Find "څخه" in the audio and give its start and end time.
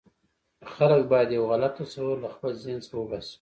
2.83-2.97